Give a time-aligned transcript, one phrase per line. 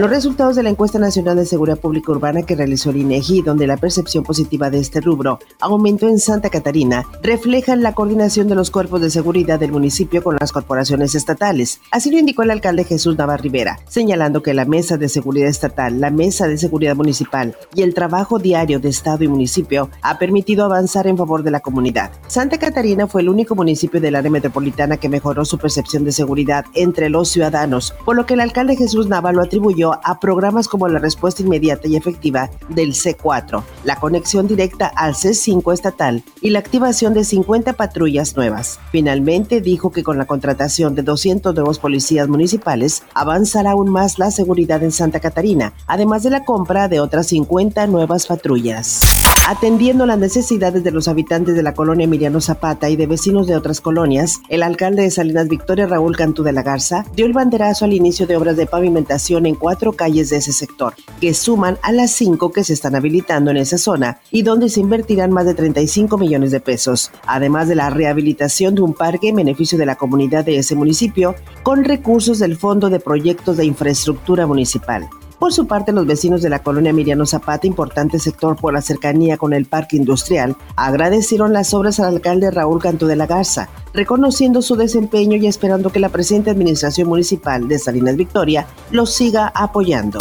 [0.00, 3.66] Los resultados de la encuesta nacional de seguridad pública urbana que realizó el INEGI, donde
[3.66, 8.70] la percepción positiva de este rubro aumentó en Santa Catarina, reflejan la coordinación de los
[8.70, 11.82] cuerpos de seguridad del municipio con las corporaciones estatales.
[11.90, 16.00] Así lo indicó el alcalde Jesús Navarrivera, Rivera, señalando que la Mesa de Seguridad Estatal,
[16.00, 20.64] la Mesa de Seguridad Municipal y el trabajo diario de Estado y municipio ha permitido
[20.64, 22.10] avanzar en favor de la comunidad.
[22.26, 26.64] Santa Catarina fue el único municipio del área metropolitana que mejoró su percepción de seguridad
[26.72, 30.88] entre los ciudadanos, por lo que el alcalde Jesús Nava lo atribuyó a programas como
[30.88, 36.58] la respuesta inmediata y efectiva del C4, la conexión directa al C5 estatal y la
[36.58, 38.78] activación de 50 patrullas nuevas.
[38.90, 44.30] Finalmente dijo que con la contratación de 200 nuevos policías municipales avanzará aún más la
[44.30, 49.00] seguridad en Santa Catarina, además de la compra de otras 50 nuevas patrullas.
[49.48, 53.56] Atendiendo las necesidades de los habitantes de la colonia Emiliano Zapata y de vecinos de
[53.56, 57.84] otras colonias, el alcalde de Salinas Victoria, Raúl Cantú de la Garza, dio el banderazo
[57.84, 61.92] al inicio de obras de pavimentación en cuatro calles de ese sector, que suman a
[61.92, 65.54] las cinco que se están habilitando en esa zona y donde se invertirán más de
[65.54, 69.96] 35 millones de pesos, además de la rehabilitación de un parque en beneficio de la
[69.96, 75.08] comunidad de ese municipio con recursos del Fondo de Proyectos de Infraestructura Municipal.
[75.40, 79.38] Por su parte, los vecinos de la colonia Miriano Zapata, importante sector por la cercanía
[79.38, 84.60] con el parque industrial, agradecieron las obras al alcalde Raúl Cantú de la Garza, reconociendo
[84.60, 90.18] su desempeño y esperando que la presente administración municipal de Salinas Victoria los siga apoyando.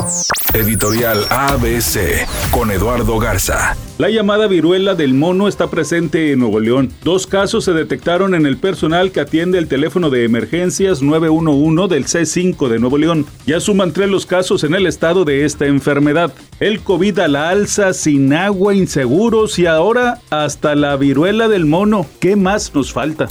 [0.53, 3.75] Editorial ABC con Eduardo Garza.
[3.99, 6.89] La llamada viruela del mono está presente en Nuevo León.
[7.03, 12.05] Dos casos se detectaron en el personal que atiende el teléfono de emergencias 911 del
[12.05, 13.25] C5 de Nuevo León.
[13.45, 16.33] Ya suman tres los casos en el estado de esta enfermedad.
[16.61, 22.05] El COVID a la alza, sin agua, inseguros y ahora hasta la viruela del mono.
[22.21, 23.27] ¿Qué más nos falta?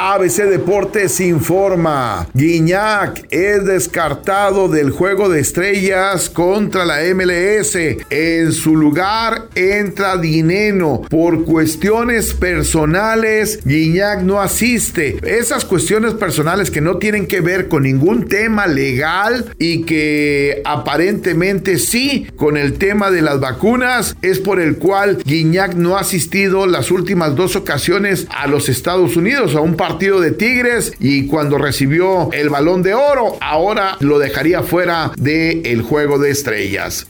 [0.00, 2.28] ABC Deportes informa.
[2.32, 7.76] Guiñac es descartado del juego de estrellas contra la MLS.
[8.08, 11.02] En su lugar entra Dineno.
[11.10, 15.18] Por cuestiones personales, Guiñac no asiste.
[15.24, 21.76] Esas cuestiones personales que no tienen que ver con ningún tema legal y que aparentemente
[21.76, 26.68] sí con el tema de las vacunas es por el cual Guiñac no ha asistido
[26.68, 31.58] las últimas dos ocasiones a los Estados Unidos a un partido de Tigres y cuando
[31.58, 37.06] recibió el balón de oro, ahora lo dejaría fuera del el juego de estrellas.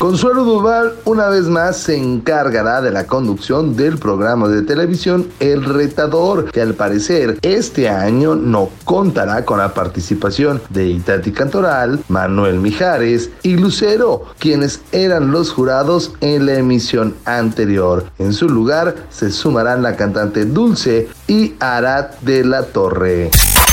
[0.00, 5.62] Consuelo Duval una vez más se encargará de la conducción del programa de televisión El
[5.62, 12.60] Retador, que al parecer este año no contará con la participación de Itati Cantoral, Manuel
[12.60, 18.06] Mijares y Lucero, quienes eran los jurados en la emisión anterior.
[18.18, 23.30] En su lugar se sumarán la cantante Dulce y Arad de la Torre.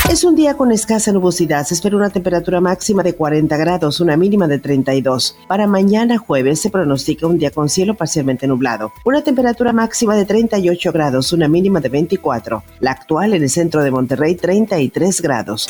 [0.10, 1.66] Es un día con escasa nubosidad.
[1.66, 5.38] Se espera una temperatura máxima de 40 grados, una mínima de 32.
[5.48, 8.94] Para mañana jueves se pronostica un día con cielo parcialmente nublado.
[9.04, 12.64] Una temperatura máxima de 38 grados, una mínima de 24.
[12.80, 15.68] La actual en el centro de Monterrey, 33 grados.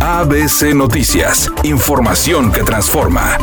[0.00, 1.50] ABC Noticias.
[1.64, 3.36] Información que transforma.